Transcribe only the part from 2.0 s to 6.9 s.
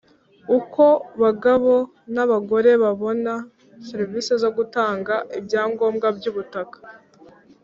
n abagore babona serivisi zo gutanga ibyangombwa by ubutaka